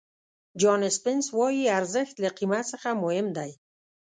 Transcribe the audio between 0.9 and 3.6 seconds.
سپینس وایي ارزښت له قیمت څخه مهم دی.